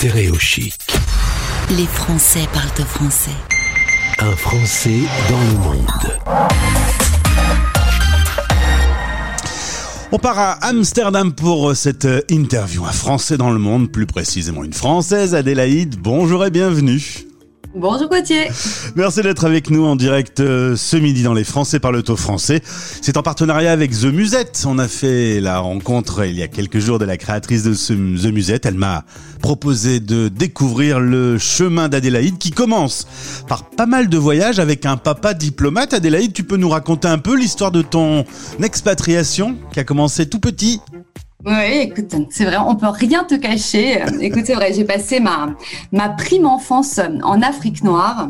Stéréo 0.00 0.38
chic. 0.38 0.74
Les 1.76 1.84
Français 1.84 2.48
parlent 2.54 2.86
français. 2.86 3.36
Un 4.20 4.34
Français 4.34 5.00
dans 5.28 5.40
le 5.42 5.58
monde. 5.58 6.18
On 10.10 10.18
part 10.18 10.38
à 10.38 10.52
Amsterdam 10.64 11.34
pour 11.34 11.76
cette 11.76 12.08
interview. 12.30 12.86
Un 12.86 12.92
Français 12.92 13.36
dans 13.36 13.50
le 13.50 13.58
monde, 13.58 13.92
plus 13.92 14.06
précisément 14.06 14.64
une 14.64 14.72
Française, 14.72 15.34
Adélaïde. 15.34 15.96
Bonjour 16.00 16.46
et 16.46 16.50
bienvenue. 16.50 17.26
Bonjour 17.74 18.08
Gauthier. 18.08 18.48
Merci 18.96 19.22
d'être 19.22 19.44
avec 19.44 19.70
nous 19.70 19.84
en 19.84 19.94
direct 19.94 20.40
euh, 20.40 20.74
ce 20.74 20.96
midi 20.96 21.22
dans 21.22 21.34
les 21.34 21.44
Français 21.44 21.78
par 21.78 21.92
le 21.92 22.02
taux 22.02 22.16
français. 22.16 22.62
C'est 22.64 23.16
en 23.16 23.22
partenariat 23.22 23.70
avec 23.70 23.92
The 23.92 24.06
Musette. 24.06 24.64
On 24.66 24.78
a 24.80 24.88
fait 24.88 25.40
la 25.40 25.60
rencontre 25.60 26.26
il 26.26 26.36
y 26.36 26.42
a 26.42 26.48
quelques 26.48 26.80
jours 26.80 26.98
de 26.98 27.04
la 27.04 27.16
créatrice 27.16 27.62
de 27.62 27.72
The 27.72 28.32
Musette. 28.32 28.66
Elle 28.66 28.74
m'a 28.74 29.04
proposé 29.40 30.00
de 30.00 30.26
découvrir 30.26 30.98
le 30.98 31.38
chemin 31.38 31.88
d'Adélaïde 31.88 32.38
qui 32.38 32.50
commence 32.50 33.06
par 33.46 33.70
pas 33.70 33.86
mal 33.86 34.08
de 34.08 34.18
voyages 34.18 34.58
avec 34.58 34.84
un 34.84 34.96
papa 34.96 35.32
diplomate. 35.32 35.94
Adélaïde, 35.94 36.32
tu 36.32 36.42
peux 36.42 36.56
nous 36.56 36.70
raconter 36.70 37.06
un 37.06 37.18
peu 37.18 37.36
l'histoire 37.36 37.70
de 37.70 37.82
ton 37.82 38.24
expatriation 38.60 39.56
qui 39.72 39.78
a 39.78 39.84
commencé 39.84 40.28
tout 40.28 40.40
petit? 40.40 40.80
Oui, 41.46 41.78
écoute, 41.78 42.14
c'est 42.30 42.44
vrai, 42.44 42.58
on 42.58 42.76
peut 42.76 42.88
rien 42.88 43.24
te 43.24 43.34
cacher. 43.34 44.02
Écoute, 44.20 44.42
c'est 44.44 44.54
vrai, 44.54 44.72
j'ai 44.74 44.84
passé 44.84 45.20
ma, 45.20 45.54
ma 45.90 46.10
prime 46.10 46.46
enfance 46.46 47.00
en 47.22 47.40
Afrique 47.40 47.82
noire. 47.82 48.28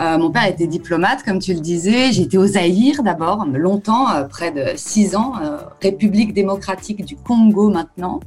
Euh, 0.00 0.16
mon 0.18 0.30
père 0.30 0.46
était 0.46 0.68
diplomate, 0.68 1.24
comme 1.24 1.40
tu 1.40 1.54
le 1.54 1.60
disais. 1.60 2.12
J'étais 2.12 2.36
au 2.36 2.46
Zaïre 2.46 3.02
d'abord, 3.02 3.44
longtemps, 3.52 4.10
euh, 4.10 4.24
près 4.24 4.52
de 4.52 4.76
six 4.76 5.16
ans, 5.16 5.34
euh, 5.42 5.58
République 5.80 6.34
démocratique 6.34 7.04
du 7.04 7.16
Congo 7.16 7.68
maintenant. 7.68 8.20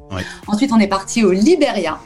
Ensuite, 0.47 0.71
on 0.73 0.79
est 0.79 0.87
parti 0.87 1.23
au 1.23 1.31
Libéria, 1.31 1.99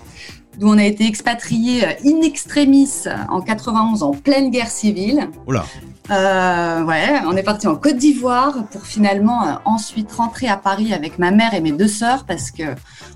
d'où 0.60 0.70
on 0.70 0.78
a 0.78 0.86
été 0.86 1.08
expatrié 1.08 1.84
in 2.06 2.22
extremis 2.22 3.06
en 3.30 3.42
91 3.42 4.04
en 4.04 4.12
pleine 4.12 4.52
guerre 4.52 4.70
civile. 4.70 5.30
Oula. 5.48 5.66
Euh, 6.12 6.84
ouais, 6.84 7.22
on 7.26 7.36
est 7.38 7.44
parti 7.44 7.68
en 7.68 7.76
Côte 7.76 7.98
d'Ivoire 7.98 8.54
pour 8.72 8.86
finalement 8.86 9.48
euh, 9.48 9.52
ensuite 9.66 10.12
rentrer 10.12 10.48
à 10.48 10.58
Paris 10.58 10.94
avec 10.94 11.20
ma 11.20 11.32
mère 11.32 11.54
et 11.54 11.62
mes 11.62 11.72
deux 11.72 11.88
sœurs 11.88 12.26
parce 12.26 12.50
que 12.52 12.64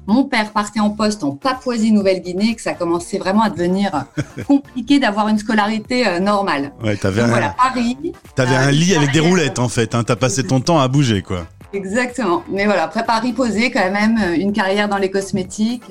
mon 0.05 0.25
père 0.25 0.52
partait 0.52 0.80
en 0.80 0.91
poste 0.91 1.23
en 1.23 1.31
Papouasie-Nouvelle-Guinée, 1.31 2.55
que 2.55 2.61
ça 2.61 2.73
commençait 2.73 3.17
vraiment 3.17 3.41
à 3.41 3.50
devenir 3.50 4.05
compliqué 4.47 5.00
d'avoir 5.00 5.27
une 5.27 5.38
scolarité 5.38 6.08
euh, 6.08 6.19
normale. 6.19 6.72
Ouais, 6.83 6.95
t'avais 6.95 7.22
un, 7.22 7.27
voilà, 7.27 7.55
Paris. 7.58 7.97
T'avais 8.35 8.55
un 8.55 8.72
lit 8.72 8.95
avec 8.95 9.11
des 9.11 9.19
roulettes 9.19 9.59
en 9.59 9.69
fait. 9.69 9.95
Hein, 9.95 10.03
T'as 10.03 10.16
passé 10.16 10.44
ton 10.44 10.59
temps 10.59 10.80
à 10.80 10.88
bouger 10.88 11.22
quoi. 11.22 11.47
Exactement. 11.73 12.43
Mais 12.49 12.66
voilà, 12.66 12.83
après 12.83 13.03
Paris 13.03 13.33
posé 13.33 13.71
quand 13.71 13.91
même, 13.91 14.19
une 14.35 14.53
carrière 14.53 14.88
dans 14.88 14.97
les 14.97 15.09
cosmétiques, 15.09 15.83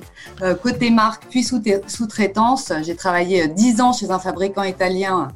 côté 0.63 0.91
marque 0.91 1.27
puis 1.29 1.43
sous-traitance. 1.43 2.73
J'ai 2.83 2.95
travaillé 2.95 3.49
dix 3.49 3.81
ans 3.81 3.93
chez 3.93 4.11
un 4.11 4.21
fabricant 4.21 4.63
italien 4.63 5.29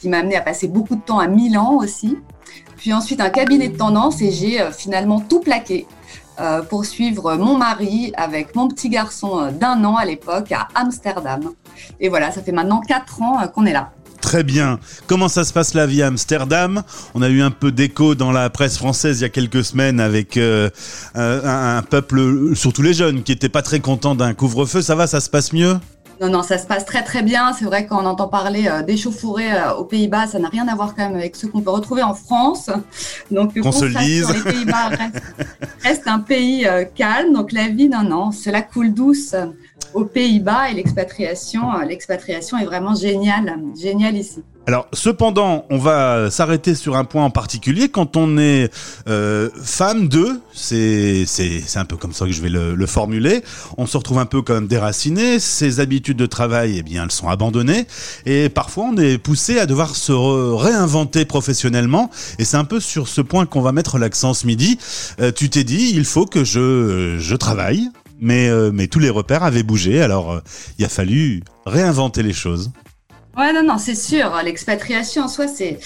qui 0.00 0.08
m'a 0.08 0.18
amené 0.18 0.36
à 0.36 0.42
passer 0.42 0.68
beaucoup 0.68 0.96
de 0.96 1.00
temps 1.00 1.18
à 1.18 1.28
Milan 1.28 1.76
aussi. 1.76 2.18
Puis 2.76 2.92
ensuite 2.92 3.22
un 3.22 3.30
cabinet 3.30 3.68
de 3.68 3.76
tendance 3.78 4.20
et 4.20 4.30
j'ai 4.30 4.60
euh, 4.60 4.70
finalement 4.70 5.18
tout 5.18 5.40
plaqué 5.40 5.86
euh, 6.38 6.60
pour 6.60 6.84
suivre 6.84 7.34
mon 7.36 7.56
mari 7.56 8.12
avec 8.14 8.54
mon 8.54 8.68
petit 8.68 8.90
garçon 8.90 9.40
euh, 9.40 9.50
d'un 9.50 9.82
an 9.86 9.96
à 9.96 10.04
l'époque 10.04 10.52
à 10.52 10.68
Amsterdam. 10.74 11.52
Et 11.98 12.10
voilà, 12.10 12.30
ça 12.30 12.42
fait 12.42 12.52
maintenant 12.52 12.82
quatre 12.82 13.22
ans 13.22 13.38
qu'on 13.48 13.64
est 13.64 13.72
là. 13.72 13.92
Très 14.34 14.42
bien. 14.42 14.80
Comment 15.06 15.28
ça 15.28 15.44
se 15.44 15.52
passe 15.52 15.74
la 15.74 15.86
vie 15.86 16.02
à 16.02 16.08
Amsterdam? 16.08 16.82
On 17.14 17.22
a 17.22 17.28
eu 17.28 17.40
un 17.40 17.52
peu 17.52 17.70
d'écho 17.70 18.16
dans 18.16 18.32
la 18.32 18.50
presse 18.50 18.76
française 18.76 19.20
il 19.20 19.22
y 19.22 19.24
a 19.26 19.28
quelques 19.28 19.62
semaines 19.62 20.00
avec 20.00 20.36
un, 20.36 20.70
un, 21.14 21.82
peuple, 21.82 22.56
surtout 22.56 22.82
les 22.82 22.94
jeunes, 22.94 23.22
qui 23.22 23.30
n'étaient 23.30 23.48
pas 23.48 23.62
très 23.62 23.78
contents 23.78 24.16
d'un 24.16 24.34
couvre-feu. 24.34 24.82
Ça 24.82 24.96
va, 24.96 25.06
ça 25.06 25.20
se 25.20 25.30
passe 25.30 25.52
mieux? 25.52 25.76
Non, 26.20 26.30
non, 26.30 26.42
ça 26.42 26.58
se 26.58 26.66
passe 26.66 26.84
très 26.84 27.04
très 27.04 27.22
bien. 27.22 27.52
C'est 27.52 27.64
vrai 27.64 27.86
qu'on 27.86 28.04
entend 28.06 28.26
parler 28.26 28.66
euh, 28.66 28.82
d'échauffourées 28.82 29.52
euh, 29.52 29.74
aux 29.74 29.84
Pays-Bas, 29.84 30.26
ça 30.26 30.40
n'a 30.40 30.48
rien 30.48 30.66
à 30.66 30.74
voir 30.74 30.96
quand 30.96 31.08
même 31.08 31.16
avec 31.16 31.36
ce 31.36 31.46
qu'on 31.46 31.60
peut 31.60 31.70
retrouver 31.70 32.02
en 32.02 32.14
France. 32.14 32.70
Donc, 33.30 33.56
qu'on 33.60 33.70
se 33.70 33.84
dise. 33.84 34.28
Les 34.32 34.52
Pays-Bas 34.52 34.90
reste, 35.84 36.08
un 36.08 36.18
pays 36.18 36.66
euh, 36.66 36.84
calme. 36.84 37.32
Donc 37.32 37.52
la 37.52 37.68
vie, 37.68 37.88
non, 37.88 38.02
non, 38.02 38.32
cela 38.32 38.62
coule 38.62 38.92
douce 38.92 39.36
aux 39.94 40.04
Pays-Bas 40.04 40.70
et 40.70 40.74
l'expatriation, 40.74 41.78
l'expatriation 41.86 42.58
est 42.58 42.64
vraiment 42.64 42.94
géniale, 42.94 43.54
géniale 43.80 44.16
ici. 44.16 44.42
Alors, 44.66 44.86
cependant, 44.94 45.66
on 45.68 45.76
va 45.76 46.30
s'arrêter 46.30 46.74
sur 46.74 46.96
un 46.96 47.04
point 47.04 47.22
en 47.22 47.30
particulier. 47.30 47.90
Quand 47.90 48.16
on 48.16 48.38
est 48.38 48.72
euh, 49.08 49.50
femme 49.62 50.08
de, 50.08 50.40
c'est 50.54 51.24
c'est 51.26 51.78
un 51.78 51.84
peu 51.84 51.98
comme 51.98 52.14
ça 52.14 52.24
que 52.24 52.32
je 52.32 52.40
vais 52.40 52.48
le, 52.48 52.74
le, 52.74 52.86
formuler. 52.86 53.42
On 53.76 53.84
se 53.84 53.98
retrouve 53.98 54.18
un 54.18 54.26
peu 54.26 54.40
comme 54.40 54.66
déraciné. 54.66 55.38
Ses 55.38 55.80
habitudes 55.80 56.16
de 56.16 56.24
travail, 56.24 56.78
eh 56.78 56.82
bien, 56.82 57.04
elles 57.04 57.12
sont 57.12 57.28
abandonnées. 57.28 57.86
Et 58.24 58.48
parfois, 58.48 58.86
on 58.90 58.96
est 58.96 59.18
poussé 59.18 59.58
à 59.58 59.66
devoir 59.66 59.94
se 59.94 60.12
réinventer 60.12 61.26
professionnellement. 61.26 62.10
Et 62.38 62.46
c'est 62.46 62.56
un 62.56 62.64
peu 62.64 62.80
sur 62.80 63.06
ce 63.08 63.20
point 63.20 63.44
qu'on 63.44 63.60
va 63.60 63.72
mettre 63.72 63.98
l'accent 63.98 64.32
ce 64.32 64.46
midi. 64.46 64.78
Euh, 65.20 65.30
tu 65.30 65.50
t'es 65.50 65.64
dit, 65.64 65.92
il 65.94 66.06
faut 66.06 66.24
que 66.24 66.42
je 66.42 67.18
je 67.18 67.36
travaille. 67.36 67.90
Mais, 68.20 68.48
euh, 68.48 68.70
mais 68.72 68.86
tous 68.86 68.98
les 68.98 69.10
repères 69.10 69.42
avaient 69.42 69.62
bougé, 69.62 70.02
alors 70.02 70.32
euh, 70.32 70.40
il 70.78 70.84
a 70.84 70.88
fallu 70.88 71.42
réinventer 71.66 72.22
les 72.22 72.32
choses. 72.32 72.70
Ouais, 73.36 73.52
non, 73.52 73.64
non, 73.64 73.78
c'est 73.78 73.96
sûr. 73.96 74.32
L'expatriation 74.44 75.24
en 75.24 75.28
soi, 75.28 75.46
c'est, 75.48 75.80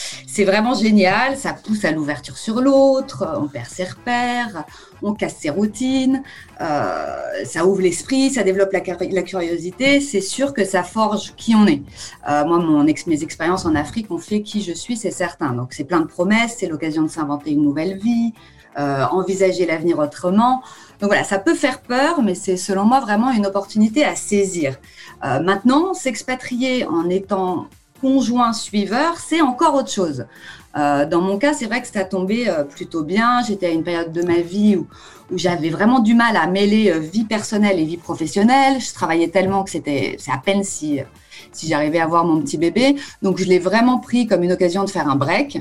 vraiment 0.44 0.74
génial. 0.74 1.38
Ça 1.38 1.54
pousse 1.54 1.82
à 1.86 1.92
l'ouverture 1.92 2.36
sur 2.36 2.60
l'autre. 2.60 3.26
On 3.40 3.48
perd 3.48 3.66
ses 3.66 3.84
repères. 3.84 4.64
On 5.00 5.14
casse 5.14 5.36
ses 5.36 5.48
routines. 5.48 6.22
Euh, 6.60 7.44
ça 7.46 7.64
ouvre 7.64 7.80
l'esprit. 7.80 8.28
Ça 8.28 8.42
développe 8.42 8.70
la, 8.72 8.80
curiosité. 9.22 10.02
C'est 10.02 10.20
sûr 10.20 10.52
que 10.52 10.62
ça 10.62 10.82
forge 10.82 11.32
qui 11.36 11.54
on 11.54 11.66
est. 11.66 11.80
Moi, 12.28 12.84
mes 13.06 13.22
expériences 13.22 13.64
en 13.64 13.74
Afrique 13.74 14.10
ont 14.10 14.18
fait 14.18 14.42
qui 14.42 14.62
je 14.62 14.72
suis, 14.72 14.98
c'est 14.98 15.10
certain. 15.10 15.54
Donc, 15.54 15.72
c'est 15.72 15.84
plein 15.84 16.00
de 16.00 16.06
promesses. 16.06 16.56
C'est 16.58 16.68
l'occasion 16.68 17.02
de 17.02 17.08
s'inventer 17.08 17.52
une 17.52 17.62
nouvelle 17.62 17.96
vie. 17.96 18.34
Euh, 18.78 19.04
envisager 19.10 19.66
l'avenir 19.66 19.98
autrement. 19.98 20.62
Donc 21.00 21.08
voilà, 21.08 21.24
ça 21.24 21.38
peut 21.38 21.54
faire 21.54 21.80
peur, 21.80 22.22
mais 22.22 22.34
c'est 22.34 22.56
selon 22.56 22.84
moi 22.84 23.00
vraiment 23.00 23.30
une 23.30 23.46
opportunité 23.46 24.04
à 24.04 24.14
saisir. 24.14 24.76
Euh, 25.24 25.40
maintenant, 25.40 25.94
s'expatrier 25.94 26.84
en 26.84 27.08
étant 27.08 27.66
conjoint 28.00 28.52
suiveur, 28.52 29.18
c'est 29.18 29.40
encore 29.40 29.74
autre 29.74 29.90
chose. 29.90 30.26
Euh, 30.76 31.06
dans 31.06 31.20
mon 31.20 31.38
cas, 31.38 31.52
c'est 31.52 31.66
vrai 31.66 31.80
que 31.80 31.88
ça 31.88 32.00
a 32.00 32.04
tombé 32.04 32.46
plutôt 32.70 33.02
bien. 33.02 33.42
J'étais 33.46 33.66
à 33.66 33.70
une 33.70 33.82
période 33.82 34.12
de 34.12 34.22
ma 34.22 34.40
vie 34.40 34.76
où, 34.76 34.86
où 35.30 35.38
j'avais 35.38 35.70
vraiment 35.70 36.00
du 36.00 36.14
mal 36.14 36.36
à 36.36 36.46
mêler 36.46 36.98
vie 36.98 37.24
personnelle 37.24 37.78
et 37.78 37.84
vie 37.84 37.96
professionnelle. 37.96 38.80
Je 38.80 38.92
travaillais 38.94 39.28
tellement 39.28 39.64
que 39.64 39.70
c'était, 39.70 40.16
c'est 40.18 40.30
à 40.30 40.38
peine 40.38 40.62
si 40.62 41.00
si 41.52 41.68
j'arrivais 41.68 41.98
à 41.98 42.06
voir 42.06 42.24
mon 42.24 42.40
petit 42.40 42.58
bébé. 42.58 42.96
Donc 43.22 43.38
je 43.38 43.44
l'ai 43.44 43.58
vraiment 43.58 43.98
pris 43.98 44.26
comme 44.26 44.42
une 44.42 44.52
occasion 44.52 44.84
de 44.84 44.90
faire 44.90 45.08
un 45.08 45.16
break. 45.16 45.60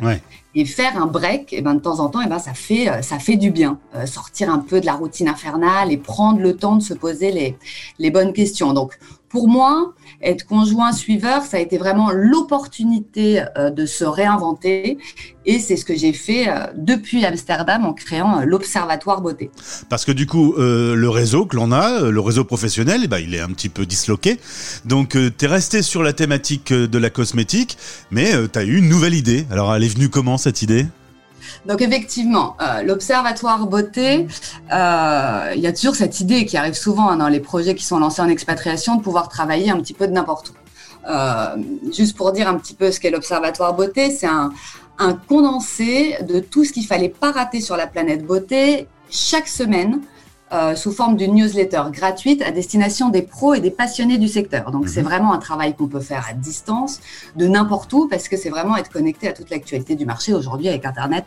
Et 0.56 0.66
faire 0.66 1.00
un 1.00 1.06
break, 1.06 1.54
et 1.54 1.58
eh 1.58 1.62
ben, 1.62 1.75
de 1.75 1.80
temps 1.80 2.00
en 2.00 2.09
temps, 2.09 2.19
et 2.19 2.24
eh 2.25 2.30
ben, 2.30 2.40
ça, 2.40 2.56
fait, 2.56 2.90
euh, 2.90 3.04
ça 3.04 3.19
fait 3.19 3.36
du 3.36 3.52
bien. 3.52 3.78
Euh, 3.94 4.08
sortir 4.08 4.50
un 4.50 4.58
peu 4.58 4.81
de 4.81 4.88
la 4.88 4.94
routine 4.94 5.28
infernale 5.28 5.92
et 5.92 5.98
prendre 5.98 6.40
le 6.40 6.56
temps 6.56 6.78
de 6.78 6.81
se 6.81 6.96
poser 6.96 7.31
les, 7.31 7.56
les 8.00 8.09
bonnes 8.09 8.34
questions. 8.34 8.74
Donc 8.74 8.98
pour 9.30 9.48
moi, 9.48 9.94
être 10.22 10.46
conjoint 10.46 10.92
suiveur, 10.92 11.44
ça 11.44 11.58
a 11.58 11.60
été 11.60 11.78
vraiment 11.78 12.12
l'opportunité 12.12 13.44
euh, 13.58 13.70
de 13.70 13.86
se 13.86 14.06
réinventer. 14.06 14.98
Et 15.46 15.60
c'est 15.60 15.76
ce 15.76 15.86
que 15.86 15.96
j'ai 15.96 16.14
fait 16.14 16.50
euh, 16.50 16.68
depuis 16.76 17.26
Amsterdam 17.26 17.86
en 17.86 17.94
créant 17.94 18.40
euh, 18.40 18.46
l'Observatoire 18.46 19.22
Beauté. 19.22 19.52
Parce 19.90 20.06
que 20.06 20.12
du 20.12 20.28
coup, 20.28 20.56
le 20.58 21.10
réseau 21.10 21.46
que 21.46 21.56
l'on 21.56 21.72
a, 21.72 22.02
le 22.10 22.20
réseau 22.20 22.44
professionnel, 22.44 23.02
eh 23.04 23.08
ben, 23.08 23.20
il 23.20 23.34
est 23.34 23.40
un 23.40 23.50
petit 23.50 23.70
peu 23.70 23.86
disloqué. 23.86 24.40
Donc, 24.86 25.10
tu 25.10 25.46
es 25.46 25.48
resté 25.48 25.82
sur 25.82 26.04
la 26.04 26.14
thématique 26.14 26.74
de 26.74 26.98
la 26.98 27.10
cosmétique, 27.10 27.78
mais 28.12 28.32
tu 28.52 28.60
as 28.60 28.64
eu 28.64 28.78
une 28.78 28.90
nouvelle 28.90 29.14
idée. 29.14 29.46
Alors, 29.52 29.74
elle 29.74 29.84
est 29.84 29.94
venue 29.94 30.10
comment 30.10 30.38
cette 30.38 30.62
idée? 30.62 30.86
Donc 31.66 31.81
effectivement, 31.81 32.56
euh, 32.62 32.84
l'observatoire 32.84 33.66
beauté, 33.68 34.28
euh, 34.74 35.53
il 35.56 35.62
y 35.62 35.68
a 35.68 35.74
toujours 35.74 35.96
cette 35.96 36.19
idée 36.19 36.46
qui 36.46 36.58
arrive 36.58 36.74
souvent 36.74 37.09
hein, 37.09 37.18
dans 37.18 37.28
les 37.28 37.40
projets 37.40 37.75
qui 37.75 37.85
sont 37.85 38.00
lancés 38.00 38.22
en 38.22 38.30
expatriation 38.30 38.96
de 38.96 39.02
pouvoir 39.02 39.30
travailler 39.30 39.69
un 39.69 39.78
petit 39.78 39.94
peu 39.94 40.07
de 40.07 40.13
n'importe 40.13 40.50
où. 40.50 40.54
Euh, 41.10 41.56
juste 41.95 42.18
pour 42.18 42.31
dire 42.31 42.48
un 42.48 42.56
petit 42.56 42.74
peu 42.74 42.92
ce 42.92 43.00
qu'est 43.00 43.12
l'observatoire 43.12 43.74
beauté, 43.74 44.12
c'est 44.12 44.27
un, 44.27 44.51
un 45.00 45.13
condensé 45.13 46.18
de 46.27 46.39
tout 46.39 46.66
ce 46.66 46.74
qu'il 46.74 46.86
fallait 46.86 47.10
pas 47.10 47.31
rater 47.31 47.62
sur 47.62 47.77
la 47.77 47.88
planète 47.88 48.25
beauté 48.25 48.88
chaque 49.10 49.48
semaine 49.48 50.01
euh, 50.54 50.76
sous 50.76 50.94
forme 50.94 51.18
d'une 51.18 51.36
newsletter 51.36 51.84
gratuite 51.92 52.42
à 52.42 52.52
destination 52.52 53.10
des 53.10 53.22
pros 53.22 53.54
et 53.54 53.60
des 53.60 53.72
passionnés 53.72 54.18
du 54.18 54.30
secteur. 54.30 54.72
Donc 54.72 54.88
c'est 54.88 55.02
mhm. 55.02 55.08
vraiment 55.08 55.34
un 55.34 55.40
travail 55.40 55.76
qu'on 55.76 55.88
peut 55.88 56.00
faire 56.00 56.26
à 56.30 56.34
distance, 56.34 57.02
de 57.36 57.48
n'importe 57.48 57.92
où, 57.92 58.08
parce 58.08 58.30
que 58.30 58.38
c'est 58.38 58.50
vraiment 58.50 58.78
être 58.78 58.90
connecté 58.90 59.28
à 59.28 59.34
toute 59.34 59.50
l'actualité 59.50 59.96
du 59.96 60.06
marché 60.06 60.34
aujourd'hui 60.34 60.70
avec 60.70 60.86
Internet. 60.86 61.26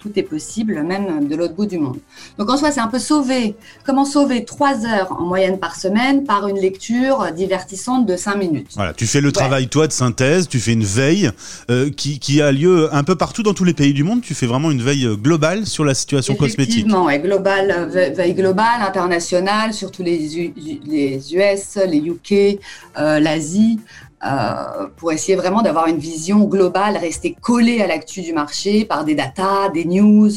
Tout 0.00 0.10
est 0.16 0.22
possible, 0.22 0.82
même 0.82 1.28
de 1.28 1.36
l'autre 1.36 1.54
bout 1.54 1.66
du 1.66 1.78
monde. 1.78 1.98
Donc 2.38 2.50
en 2.50 2.56
soi, 2.56 2.70
c'est 2.70 2.80
un 2.80 2.88
peu 2.88 2.98
sauver. 2.98 3.54
Comment 3.84 4.04
sauver 4.04 4.44
trois 4.44 4.86
heures 4.86 5.12
en 5.12 5.24
moyenne 5.24 5.58
par 5.58 5.76
semaine 5.76 6.24
par 6.24 6.48
une 6.48 6.58
lecture 6.58 7.30
divertissante 7.32 8.06
de 8.06 8.16
cinq 8.16 8.36
minutes. 8.36 8.72
Voilà, 8.74 8.94
tu 8.94 9.06
fais 9.06 9.20
le 9.20 9.32
travail 9.32 9.68
toi 9.68 9.86
de 9.86 9.92
synthèse, 9.92 10.48
tu 10.48 10.58
fais 10.58 10.72
une 10.72 10.84
veille 10.84 11.30
euh, 11.70 11.90
qui, 11.90 12.18
qui, 12.18 12.40
a 12.40 12.52
lieu 12.52 12.92
un 12.94 13.04
peu 13.04 13.14
partout 13.14 13.42
dans 13.42 13.54
tous 13.54 13.64
les 13.64 13.74
pays 13.74 13.92
du 13.92 14.04
monde. 14.04 14.22
Tu 14.22 14.34
fais 14.34 14.46
vraiment 14.46 14.70
une 14.70 14.82
veille 14.82 15.08
globale 15.16 15.66
sur 15.66 15.84
la 15.84 15.94
situation 15.94 16.34
cosmétique. 16.34 16.86
Effectivement, 16.86 17.06
globale, 17.18 17.90
veille 18.14 18.34
globale, 18.34 18.82
internationale, 18.82 19.74
surtout 19.74 20.02
les, 20.02 20.52
les 20.86 21.34
US, 21.34 21.78
les 21.86 21.98
UK, 21.98 22.60
euh, 22.98 23.20
l'Asie. 23.20 23.78
Euh, 24.22 24.86
pour 24.96 25.12
essayer 25.12 25.34
vraiment 25.34 25.62
d'avoir 25.62 25.86
une 25.86 25.96
vision 25.96 26.44
globale, 26.44 26.98
rester 26.98 27.34
collé 27.40 27.80
à 27.80 27.86
l'actu 27.86 28.20
du 28.20 28.34
marché 28.34 28.84
par 28.84 29.06
des 29.06 29.14
datas, 29.14 29.70
des 29.70 29.86
news, 29.86 30.30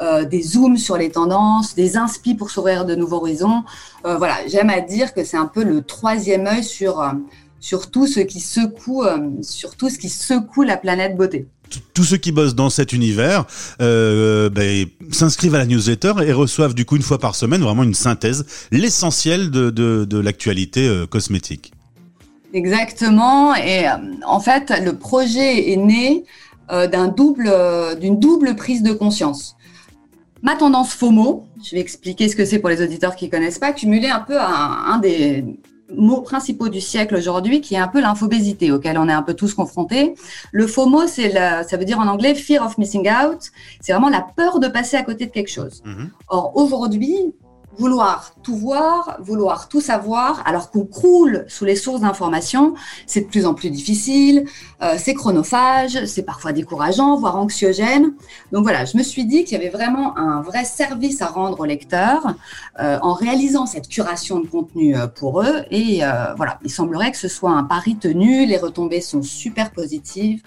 euh, 0.00 0.24
des 0.24 0.42
zooms 0.42 0.78
sur 0.78 0.96
les 0.96 1.10
tendances, 1.10 1.74
des 1.74 1.98
inspi 1.98 2.34
pour 2.34 2.50
s'ouvrir 2.50 2.86
de 2.86 2.94
nouveaux 2.94 3.16
horizons. 3.16 3.62
Euh, 4.06 4.16
voilà, 4.16 4.36
j'aime 4.46 4.70
à 4.70 4.80
dire 4.80 5.12
que 5.12 5.22
c'est 5.22 5.36
un 5.36 5.46
peu 5.46 5.64
le 5.64 5.82
troisième 5.82 6.46
œil 6.46 6.64
sur, 6.64 7.04
sur 7.60 7.90
tout 7.90 8.06
ce 8.06 8.20
qui 8.20 8.40
secoue, 8.40 9.04
sur 9.42 9.76
tout 9.76 9.90
ce 9.90 9.98
qui 9.98 10.08
secoue 10.08 10.62
la 10.62 10.78
planète 10.78 11.16
beauté 11.16 11.46
tous 11.94 12.04
ceux 12.04 12.16
qui 12.16 12.30
bossent 12.30 12.54
dans 12.54 12.70
cet 12.70 12.92
univers 12.92 13.44
ben, 13.80 14.86
s'inscrivent 15.10 15.56
à 15.56 15.58
la 15.58 15.66
newsletter 15.66 16.12
et 16.24 16.32
reçoivent 16.32 16.74
du 16.74 16.84
coup 16.84 16.94
une 16.94 17.02
fois 17.02 17.18
par 17.18 17.34
semaine 17.34 17.60
vraiment 17.60 17.82
une 17.82 17.92
synthèse, 17.92 18.46
l'essentiel 18.70 19.50
de, 19.50 19.70
de, 19.70 20.18
l'actualité 20.20 21.04
cosmétique. 21.10 21.72
Exactement. 22.56 23.54
Et 23.54 23.86
euh, 23.86 23.92
en 24.26 24.40
fait, 24.40 24.72
le 24.82 24.96
projet 24.96 25.72
est 25.72 25.76
né 25.76 26.24
euh, 26.72 26.86
d'un 26.86 27.08
double, 27.08 27.52
d'une 28.00 28.18
double 28.18 28.56
prise 28.56 28.82
de 28.82 28.92
conscience. 28.92 29.56
Ma 30.42 30.56
tendance 30.56 30.94
FOMO, 30.94 31.44
je 31.62 31.74
vais 31.74 31.80
expliquer 31.80 32.28
ce 32.28 32.36
que 32.36 32.46
c'est 32.46 32.58
pour 32.58 32.70
les 32.70 32.82
auditeurs 32.82 33.14
qui 33.14 33.28
connaissent 33.28 33.58
pas, 33.58 33.72
cumulé 33.72 34.08
un 34.08 34.20
peu 34.20 34.38
à 34.38 34.48
un, 34.48 34.94
un 34.94 34.98
des 34.98 35.44
mots 35.94 36.22
principaux 36.22 36.68
du 36.68 36.80
siècle 36.80 37.14
aujourd'hui, 37.14 37.60
qui 37.60 37.74
est 37.74 37.78
un 37.78 37.88
peu 37.88 38.00
l'infobésité 38.00 38.72
auquel 38.72 38.98
on 38.98 39.08
est 39.08 39.12
un 39.12 39.22
peu 39.22 39.34
tous 39.34 39.52
confrontés. 39.54 40.14
Le 40.52 40.66
FOMO, 40.66 41.06
c'est 41.06 41.32
ça 41.32 41.76
veut 41.76 41.84
dire 41.84 42.00
en 42.00 42.06
anglais 42.06 42.34
fear 42.34 42.64
of 42.64 42.78
missing 42.78 43.08
out. 43.08 43.50
C'est 43.80 43.92
vraiment 43.92 44.08
la 44.08 44.26
peur 44.34 44.60
de 44.60 44.68
passer 44.68 44.96
à 44.96 45.02
côté 45.02 45.26
de 45.26 45.30
quelque 45.30 45.50
chose. 45.50 45.82
Mmh. 45.84 46.06
Or 46.28 46.52
aujourd'hui, 46.56 47.34
vouloir 47.78 48.32
tout 48.42 48.56
voir, 48.56 49.18
vouloir 49.20 49.68
tout 49.68 49.80
savoir, 49.80 50.42
alors 50.46 50.70
qu'on 50.70 50.84
croule 50.84 51.44
sous 51.48 51.64
les 51.64 51.76
sources 51.76 52.00
d'informations, 52.00 52.74
c'est 53.06 53.22
de 53.22 53.26
plus 53.26 53.46
en 53.46 53.54
plus 53.54 53.70
difficile, 53.70 54.44
euh, 54.82 54.94
c'est 54.98 55.14
chronophage, 55.14 56.04
c'est 56.06 56.22
parfois 56.22 56.52
décourageant, 56.52 57.16
voire 57.16 57.36
anxiogène. 57.36 58.14
Donc 58.52 58.62
voilà, 58.62 58.84
je 58.84 58.96
me 58.96 59.02
suis 59.02 59.24
dit 59.24 59.44
qu'il 59.44 59.58
y 59.58 59.60
avait 59.60 59.70
vraiment 59.70 60.16
un 60.16 60.42
vrai 60.42 60.64
service 60.64 61.22
à 61.22 61.26
rendre 61.26 61.60
aux 61.60 61.64
lecteurs 61.64 62.34
euh, 62.80 62.98
en 63.02 63.14
réalisant 63.14 63.66
cette 63.66 63.88
curation 63.88 64.40
de 64.40 64.46
contenu 64.46 64.96
euh, 64.96 65.06
pour 65.06 65.42
eux. 65.42 65.64
Et 65.70 66.00
voilà, 66.36 66.58
il 66.62 66.70
semblerait 66.70 67.10
que 67.10 67.18
ce 67.18 67.28
soit 67.28 67.50
un 67.50 67.64
pari 67.64 67.96
tenu, 67.96 68.46
les 68.46 68.56
retombées 68.56 69.00
sont 69.00 69.22
super 69.22 69.70
positives. 69.70 70.42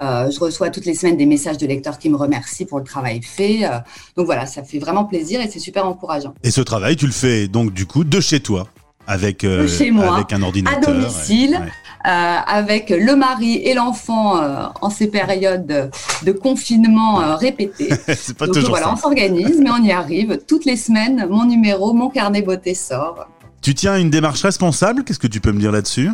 Euh, 0.00 0.30
je 0.30 0.40
reçois 0.40 0.70
toutes 0.70 0.86
les 0.86 0.94
semaines 0.94 1.16
des 1.16 1.26
messages 1.26 1.58
de 1.58 1.66
lecteurs 1.66 1.98
qui 1.98 2.08
me 2.08 2.16
remercient 2.16 2.64
pour 2.64 2.78
le 2.78 2.84
travail 2.84 3.20
fait. 3.22 3.64
Euh, 3.64 3.78
donc 4.16 4.26
voilà, 4.26 4.46
ça 4.46 4.62
fait 4.62 4.78
vraiment 4.78 5.04
plaisir 5.04 5.40
et 5.40 5.48
c'est 5.48 5.58
super 5.58 5.86
encourageant. 5.86 6.34
Et 6.42 6.50
ce 6.50 6.60
travail, 6.60 6.96
tu 6.96 7.06
le 7.06 7.12
fais 7.12 7.46
donc 7.48 7.72
du 7.72 7.86
coup 7.86 8.02
de 8.04 8.20
chez 8.20 8.40
toi 8.40 8.68
avec, 9.06 9.44
euh, 9.44 9.68
chez 9.68 9.90
moi, 9.90 10.14
avec 10.16 10.32
un 10.32 10.42
ordinateur. 10.42 10.88
À 10.88 10.92
domicile, 10.92 11.50
ouais. 11.60 12.10
euh, 12.10 12.36
avec 12.46 12.90
le 12.90 13.14
mari 13.16 13.56
et 13.56 13.74
l'enfant 13.74 14.40
en 14.80 14.90
ces 14.90 15.08
périodes 15.08 15.66
de, 15.66 15.90
de 16.24 16.32
confinement 16.32 17.36
répétées. 17.36 17.90
C'est 18.16 18.36
pas 18.36 18.46
Donc 18.46 18.54
toujours 18.54 18.70
voilà, 18.70 18.86
ça. 18.86 18.92
on 18.94 18.96
s'organise, 18.96 19.60
mais 19.60 19.70
on 19.70 19.82
y 19.84 19.92
arrive. 19.92 20.40
Toutes 20.48 20.64
les 20.64 20.76
semaines, 20.76 21.26
mon 21.28 21.44
numéro, 21.44 21.92
mon 21.92 22.08
carnet 22.10 22.42
beauté 22.42 22.74
sort. 22.74 23.26
Tu 23.60 23.74
tiens 23.74 23.96
une 23.98 24.10
démarche 24.10 24.42
responsable? 24.42 25.04
Qu'est-ce 25.04 25.18
que 25.20 25.28
tu 25.28 25.40
peux 25.40 25.52
me 25.52 25.60
dire 25.60 25.70
là-dessus? 25.70 26.10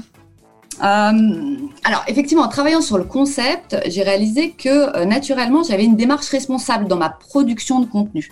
Alors, 0.81 2.05
effectivement, 2.07 2.45
en 2.45 2.49
travaillant 2.49 2.81
sur 2.81 2.99
le 2.99 3.05
concept, 3.05 3.77
j'ai 3.87 4.03
réalisé 4.03 4.51
que 4.51 4.97
euh, 4.97 5.05
naturellement, 5.05 5.63
j'avais 5.63 5.85
une 5.85 5.97
démarche 5.97 6.29
responsable 6.29 6.87
dans 6.87 6.97
ma 6.97 7.11
production 7.11 7.81
de 7.81 7.87
contenu. 7.87 8.31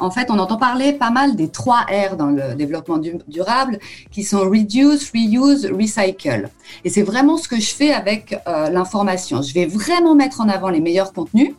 En 0.00 0.10
fait, 0.12 0.30
on 0.30 0.38
entend 0.38 0.58
parler 0.58 0.92
pas 0.92 1.10
mal 1.10 1.34
des 1.34 1.48
trois 1.48 1.80
R 1.90 2.16
dans 2.16 2.28
le 2.28 2.54
développement 2.54 2.98
du- 2.98 3.18
durable, 3.26 3.80
qui 4.12 4.22
sont 4.22 4.40
reduce, 4.40 5.10
reuse, 5.12 5.66
recycle. 5.66 6.50
Et 6.84 6.90
c'est 6.90 7.02
vraiment 7.02 7.36
ce 7.36 7.48
que 7.48 7.58
je 7.58 7.70
fais 7.70 7.92
avec 7.92 8.38
euh, 8.46 8.70
l'information. 8.70 9.42
Je 9.42 9.52
vais 9.52 9.66
vraiment 9.66 10.14
mettre 10.14 10.40
en 10.40 10.48
avant 10.48 10.68
les 10.68 10.80
meilleurs 10.80 11.12
contenus 11.12 11.52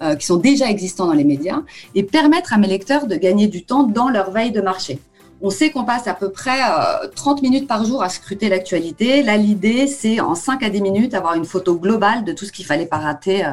euh, 0.00 0.14
qui 0.16 0.24
sont 0.24 0.36
déjà 0.36 0.70
existants 0.70 1.06
dans 1.06 1.12
les 1.12 1.24
médias 1.24 1.60
et 1.94 2.02
permettre 2.02 2.54
à 2.54 2.58
mes 2.58 2.66
lecteurs 2.66 3.06
de 3.06 3.16
gagner 3.16 3.46
du 3.46 3.62
temps 3.64 3.82
dans 3.82 4.08
leur 4.08 4.30
veille 4.30 4.52
de 4.52 4.62
marché. 4.62 4.98
On 5.44 5.50
sait 5.50 5.70
qu'on 5.70 5.84
passe 5.84 6.06
à 6.06 6.14
peu 6.14 6.30
près 6.30 6.60
euh, 6.62 7.08
30 7.16 7.42
minutes 7.42 7.66
par 7.66 7.84
jour 7.84 8.02
à 8.02 8.08
scruter 8.08 8.48
l'actualité. 8.48 9.22
Là, 9.24 9.36
l'idée, 9.36 9.88
c'est 9.88 10.20
en 10.20 10.34
5 10.36 10.62
à 10.62 10.70
10 10.70 10.80
minutes 10.80 11.14
avoir 11.14 11.34
une 11.34 11.44
photo 11.44 11.76
globale 11.76 12.24
de 12.24 12.32
tout 12.32 12.44
ce 12.44 12.52
qu'il 12.52 12.64
fallait 12.64 12.86
pas 12.86 12.98
rater 12.98 13.44
euh, 13.44 13.50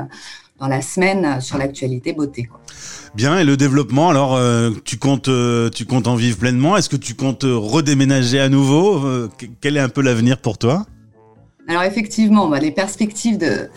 dans 0.59 0.68
la 0.68 0.81
semaine 0.81 1.25
euh, 1.25 1.41
sur 1.41 1.57
l'actualité 1.57 2.13
beauté. 2.13 2.44
Quoi. 2.44 2.59
Bien, 3.15 3.39
et 3.39 3.44
le 3.44 3.57
développement, 3.57 4.09
alors 4.09 4.36
euh, 4.36 4.69
tu 4.86 4.97
comptes 4.97 5.30
euh, 5.30 5.69
tu 5.69 5.86
comptes 5.86 6.06
en 6.07 6.15
vivre 6.15 6.38
pleinement? 6.38 6.77
Est-ce 6.77 6.89
que 6.89 6.95
tu 6.95 7.15
comptes 7.15 7.44
euh, 7.45 7.57
redéménager 7.57 8.39
à 8.39 8.50
nouveau? 8.50 9.03
Euh, 9.03 9.27
que- 9.35 9.47
Quel 9.59 9.75
est 9.75 9.80
un 9.81 9.89
peu 9.89 10.01
l'avenir 10.01 10.38
pour 10.38 10.59
toi? 10.59 10.85
Alors 11.68 11.81
effectivement, 11.83 12.47
bah, 12.47 12.59
les 12.59 12.71
perspectives 12.71 13.39
de 13.39 13.68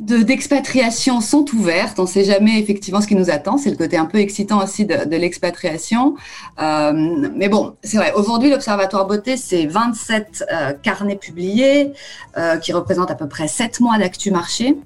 de- 0.00 0.18
d'expatriation 0.22 1.20
sont 1.20 1.44
ouvertes. 1.54 1.98
On 1.98 2.02
ne 2.02 2.08
sait 2.08 2.24
jamais 2.24 2.58
effectivement 2.60 3.00
ce 3.00 3.06
qui 3.06 3.14
nous 3.16 3.30
attend. 3.30 3.56
C'est 3.58 3.70
le 3.70 3.76
côté 3.76 3.96
un 3.96 4.06
peu 4.06 4.18
excitant 4.18 4.62
aussi 4.62 4.84
de, 4.84 5.04
de 5.04 5.16
l'expatriation. 5.16 6.14
Euh, 6.60 7.28
mais 7.34 7.48
bon, 7.48 7.74
c'est 7.82 7.96
vrai. 7.96 8.12
Aujourd'hui, 8.14 8.50
l'Observatoire 8.50 9.06
Beauté, 9.06 9.36
c'est 9.36 9.66
27 9.66 10.44
euh, 10.52 10.72
carnets 10.82 11.16
publiés 11.16 11.92
euh, 12.36 12.56
qui 12.58 12.72
représentent 12.72 13.10
à 13.10 13.14
peu 13.14 13.28
près 13.28 13.48
7 13.48 13.80
mois 13.80 13.98
d'actu 13.98 14.30
marché. 14.30 14.76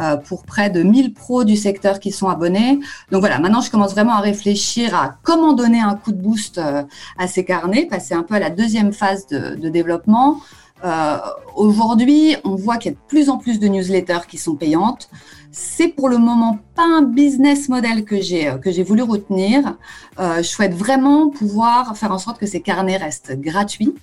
euh, 0.00 0.16
pour 0.16 0.44
près 0.44 0.70
de 0.70 0.82
1000 0.82 1.12
pros 1.12 1.44
du 1.44 1.54
secteur 1.54 2.00
qui 2.00 2.12
sont 2.12 2.28
abonnés. 2.30 2.78
Donc 3.10 3.20
voilà, 3.20 3.38
maintenant 3.38 3.60
je 3.60 3.70
commence 3.70 3.92
vraiment 3.92 4.14
à 4.14 4.20
réfléchir 4.20 4.94
à 4.94 5.16
comment 5.22 5.52
donner 5.52 5.80
un 5.80 5.96
coup 5.96 6.12
de 6.12 6.16
boost 6.16 6.56
euh, 6.56 6.82
à 7.18 7.26
ces 7.28 7.44
carnets, 7.44 7.84
passer 7.84 8.14
un 8.14 8.22
peu 8.22 8.34
à 8.36 8.38
la 8.38 8.48
deuxième 8.48 8.94
phase 8.94 9.26
de, 9.26 9.54
de 9.54 9.68
développement. 9.68 10.40
Euh, 10.84 11.16
Aujourd'hui, 11.54 12.34
on 12.44 12.54
voit 12.54 12.78
qu'il 12.78 12.92
y 12.92 12.94
a 12.94 12.96
de 12.96 13.08
plus 13.08 13.28
en 13.28 13.36
plus 13.36 13.60
de 13.60 13.68
newsletters 13.68 14.26
qui 14.26 14.38
sont 14.38 14.56
payantes. 14.56 15.10
C'est 15.50 15.88
pour 15.88 16.08
le 16.08 16.16
moment 16.16 16.60
pas 16.74 16.86
un 16.86 17.02
business 17.02 17.68
model 17.68 18.06
que 18.06 18.22
j'ai 18.22 18.48
euh, 18.48 18.56
que 18.56 18.72
j'ai 18.72 18.82
voulu 18.82 19.02
retenir. 19.02 19.76
Euh, 20.18 20.38
je 20.38 20.48
souhaite 20.48 20.72
vraiment 20.72 21.28
pouvoir 21.28 21.94
faire 21.94 22.10
en 22.10 22.16
sorte 22.18 22.38
que 22.38 22.46
ces 22.46 22.62
carnets 22.62 22.96
restent 22.96 23.38
gratuits. 23.38 23.94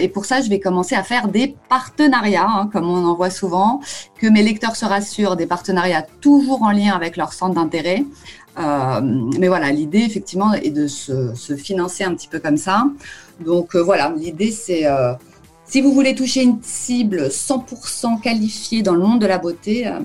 Et 0.00 0.08
pour 0.08 0.26
ça, 0.26 0.42
je 0.42 0.50
vais 0.50 0.60
commencer 0.60 0.94
à 0.94 1.02
faire 1.02 1.28
des 1.28 1.56
partenariats, 1.70 2.46
hein, 2.46 2.68
comme 2.70 2.88
on 2.88 3.04
en 3.06 3.14
voit 3.14 3.30
souvent, 3.30 3.80
que 4.18 4.26
mes 4.26 4.42
lecteurs 4.42 4.76
se 4.76 4.84
rassurent, 4.84 5.36
des 5.36 5.46
partenariats 5.46 6.02
toujours 6.20 6.62
en 6.62 6.70
lien 6.70 6.94
avec 6.94 7.16
leur 7.16 7.32
centre 7.32 7.54
d'intérêt. 7.54 8.04
Mais 8.56 9.48
voilà, 9.48 9.70
l'idée 9.70 10.00
effectivement 10.00 10.52
est 10.52 10.70
de 10.70 10.86
se, 10.86 11.56
financer 11.56 12.04
un 12.04 12.14
petit 12.14 12.28
peu 12.28 12.40
comme 12.40 12.56
ça. 12.56 12.84
Donc 13.40 13.76
voilà, 13.76 14.12
l'idée 14.16 14.50
c'est 14.50 14.86
si 15.68 15.80
vous 15.80 15.92
voulez 15.92 16.14
toucher 16.14 16.42
une 16.42 16.58
cible 16.62 17.28
100% 17.28 18.20
qualifiée 18.20 18.82
dans 18.82 18.94
le 18.94 19.00
monde 19.00 19.20
de 19.20 19.26
la 19.26 19.38
beauté, 19.38 19.86
euh, 19.86 20.00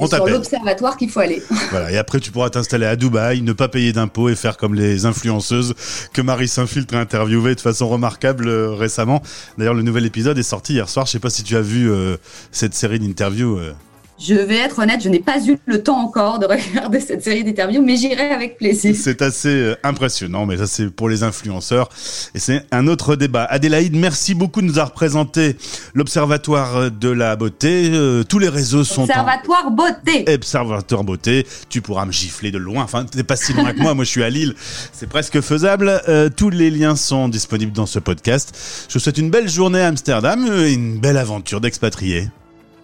c'est 0.00 0.14
sur 0.14 0.26
l'observatoire 0.26 0.96
qu'il 0.96 1.10
faut 1.10 1.20
aller. 1.20 1.42
Voilà, 1.70 1.90
et 1.90 1.96
après 1.96 2.20
tu 2.20 2.30
pourras 2.30 2.50
t'installer 2.50 2.86
à 2.86 2.96
Dubaï, 2.96 3.42
ne 3.42 3.52
pas 3.52 3.68
payer 3.68 3.92
d'impôts 3.92 4.28
et 4.28 4.36
faire 4.36 4.56
comme 4.56 4.74
les 4.74 5.06
influenceuses 5.06 5.74
que 6.12 6.22
Marie 6.22 6.48
Saint-Filtre 6.48 6.94
a 6.94 7.00
interviewées 7.00 7.54
de 7.54 7.60
façon 7.60 7.88
remarquable 7.88 8.48
euh, 8.48 8.70
récemment. 8.74 9.22
D'ailleurs, 9.58 9.74
le 9.74 9.82
nouvel 9.82 10.06
épisode 10.06 10.38
est 10.38 10.42
sorti 10.42 10.74
hier 10.74 10.88
soir. 10.88 11.06
Je 11.06 11.12
sais 11.12 11.18
pas 11.18 11.30
si 11.30 11.42
tu 11.42 11.56
as 11.56 11.62
vu 11.62 11.90
euh, 11.90 12.16
cette 12.52 12.74
série 12.74 12.98
d'interviews. 12.98 13.58
euh. 13.58 13.72
Je 14.18 14.34
vais 14.34 14.56
être 14.56 14.80
honnête, 14.80 15.00
je 15.00 15.08
n'ai 15.08 15.20
pas 15.20 15.38
eu 15.46 15.58
le 15.66 15.82
temps 15.82 15.98
encore 15.98 16.40
de 16.40 16.46
regarder 16.72 16.98
cette 16.98 17.22
série 17.22 17.44
d'interviews, 17.44 17.82
mais 17.82 17.96
j'irai 17.96 18.30
avec 18.30 18.58
plaisir. 18.58 18.94
C'est 18.98 19.22
assez 19.22 19.48
euh, 19.48 19.76
impressionnant, 19.84 20.44
mais 20.44 20.56
ça 20.56 20.66
c'est 20.66 20.90
pour 20.90 21.08
les 21.08 21.22
influenceurs. 21.22 21.88
Et 22.34 22.40
c'est 22.40 22.64
un 22.72 22.88
autre 22.88 23.14
débat. 23.14 23.44
Adélaïde, 23.44 23.96
merci 23.96 24.34
beaucoup 24.34 24.60
de 24.60 24.66
nous 24.66 24.78
avoir 24.78 24.92
présenté 24.92 25.56
l'Observatoire 25.94 26.90
de 26.90 27.08
la 27.08 27.36
beauté. 27.36 27.90
Euh, 27.92 28.24
tous 28.24 28.40
les 28.40 28.48
réseaux 28.48 28.82
sont 28.82 29.02
en... 29.02 29.04
Observatoire 29.04 29.70
beauté. 29.70 30.24
Observateur 30.34 31.04
beauté, 31.04 31.46
tu 31.68 31.80
pourras 31.80 32.04
me 32.04 32.12
gifler 32.12 32.50
de 32.50 32.58
loin. 32.58 32.82
Enfin, 32.82 33.04
t'es 33.04 33.22
pas 33.22 33.36
si 33.36 33.52
loin 33.52 33.72
que 33.72 33.80
moi. 33.80 33.94
Moi, 33.94 34.04
je 34.04 34.10
suis 34.10 34.24
à 34.24 34.30
Lille. 34.30 34.54
C'est 34.92 35.08
presque 35.08 35.40
faisable. 35.40 36.02
Euh, 36.08 36.28
tous 36.28 36.50
les 36.50 36.70
liens 36.70 36.96
sont 36.96 37.28
disponibles 37.28 37.72
dans 37.72 37.86
ce 37.86 37.98
podcast. 37.98 38.56
Je 38.88 38.94
vous 38.94 39.00
souhaite 39.00 39.18
une 39.18 39.30
belle 39.30 39.48
journée 39.48 39.80
à 39.80 39.86
Amsterdam 39.86 40.44
et 40.46 40.72
une 40.72 40.98
belle 40.98 41.16
aventure 41.16 41.60
d'expatrié. 41.60 42.28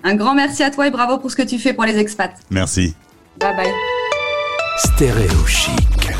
Un 0.06 0.16
grand 0.16 0.34
merci 0.34 0.62
à 0.62 0.70
toi 0.70 0.86
et 0.86 0.90
bravo 0.90 1.16
pour 1.16 1.30
ce 1.30 1.36
que 1.36 1.42
tu 1.42 1.58
fais 1.58 1.72
pour 1.72 1.84
les 1.84 1.98
expats. 1.98 2.36
Merci. 2.50 2.94
Bye 3.40 3.56
bye. 3.56 3.72
Stéréo 4.76 5.46
chic. 5.46 6.10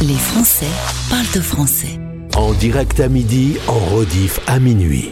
Les 0.00 0.14
Français 0.14 0.66
parlent 1.10 1.32
de 1.34 1.40
français. 1.40 1.98
En 2.36 2.52
direct 2.52 3.00
à 3.00 3.08
midi, 3.08 3.56
en 3.66 3.96
rediff 3.96 4.38
à 4.46 4.60
minuit. 4.60 5.06